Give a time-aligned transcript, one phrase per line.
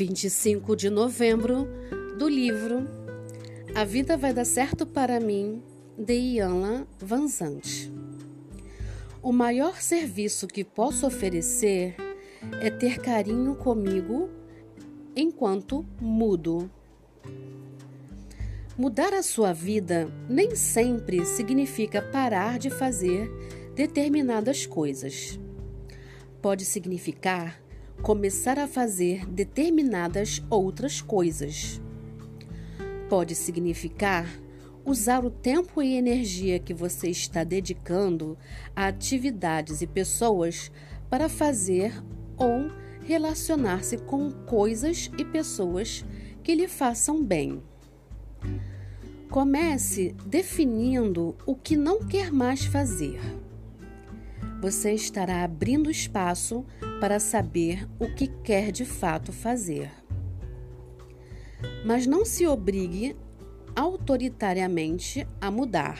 [0.00, 1.68] 25 de novembro,
[2.16, 2.88] do livro
[3.74, 5.62] A Vida Vai Dar Certo para Mim,
[5.98, 7.92] de Iana Vanzante.
[9.22, 11.96] O maior serviço que posso oferecer
[12.62, 14.30] é ter carinho comigo
[15.14, 16.70] enquanto mudo.
[18.78, 23.30] Mudar a sua vida nem sempre significa parar de fazer
[23.74, 25.38] determinadas coisas.
[26.40, 27.60] Pode significar
[28.02, 31.80] começar a fazer determinadas outras coisas.
[33.08, 34.26] Pode significar
[34.84, 38.38] usar o tempo e energia que você está dedicando
[38.74, 40.72] a atividades e pessoas
[41.10, 41.92] para fazer
[42.38, 42.70] ou
[43.02, 46.04] relacionar-se com coisas e pessoas
[46.42, 47.62] que lhe façam bem.
[49.28, 53.20] Comece definindo o que não quer mais fazer
[54.60, 56.64] você estará abrindo espaço
[57.00, 59.90] para saber o que quer de fato fazer.
[61.84, 63.16] Mas não se obrigue
[63.74, 65.98] autoritariamente a mudar.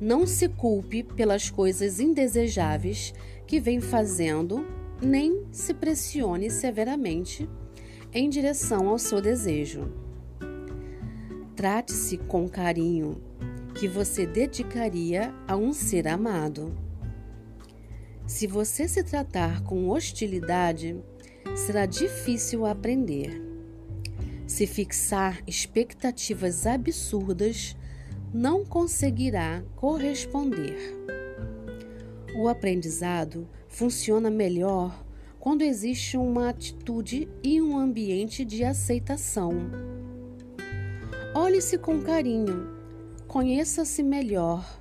[0.00, 3.12] Não se culpe pelas coisas indesejáveis
[3.46, 4.66] que vem fazendo,
[5.02, 7.48] nem se pressione severamente
[8.12, 9.92] em direção ao seu desejo.
[11.54, 13.20] Trate-se com carinho
[13.74, 16.74] que você dedicaria a um ser amado.
[18.30, 20.96] Se você se tratar com hostilidade,
[21.56, 23.42] será difícil aprender.
[24.46, 27.76] Se fixar expectativas absurdas,
[28.32, 30.76] não conseguirá corresponder.
[32.36, 35.04] O aprendizado funciona melhor
[35.40, 39.50] quando existe uma atitude e um ambiente de aceitação.
[41.34, 42.68] Olhe-se com carinho,
[43.26, 44.80] conheça-se melhor,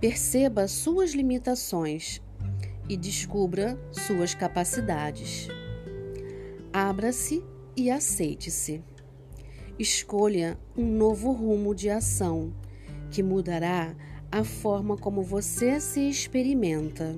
[0.00, 2.22] perceba suas limitações
[2.88, 5.48] e descubra suas capacidades.
[6.72, 7.44] Abra-se
[7.76, 8.82] e aceite-se.
[9.78, 12.52] Escolha um novo rumo de ação
[13.10, 13.94] que mudará
[14.30, 17.16] a forma como você se experimenta.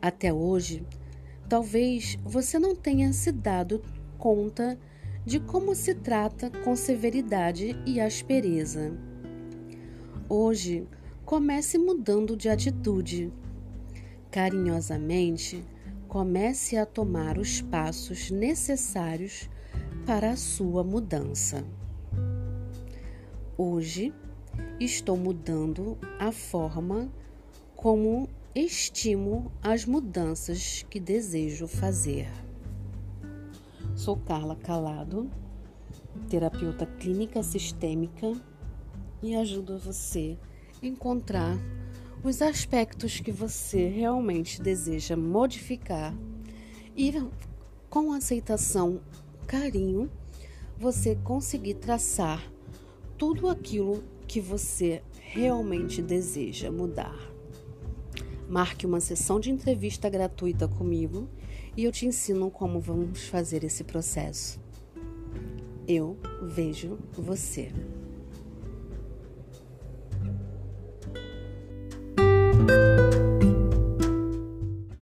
[0.00, 0.84] Até hoje,
[1.48, 3.82] talvez você não tenha se dado
[4.18, 4.78] conta
[5.24, 8.92] de como se trata com severidade e aspereza.
[10.28, 10.88] Hoje,
[11.24, 13.32] comece mudando de atitude
[14.32, 15.62] carinhosamente,
[16.08, 19.48] comece a tomar os passos necessários
[20.06, 21.62] para a sua mudança.
[23.58, 24.12] Hoje
[24.80, 27.12] estou mudando a forma
[27.76, 32.28] como estimo as mudanças que desejo fazer.
[33.94, 35.30] Sou Carla Calado,
[36.30, 38.32] terapeuta clínica sistêmica
[39.22, 40.38] e ajudo você
[40.82, 41.58] a encontrar
[42.22, 46.14] os aspectos que você realmente deseja modificar
[46.96, 47.12] e
[47.90, 49.00] com aceitação,
[49.46, 50.10] carinho,
[50.78, 52.50] você conseguir traçar
[53.18, 57.18] tudo aquilo que você realmente deseja mudar.
[58.48, 61.28] Marque uma sessão de entrevista gratuita comigo
[61.76, 64.60] e eu te ensino como vamos fazer esse processo.
[65.88, 67.72] Eu vejo você.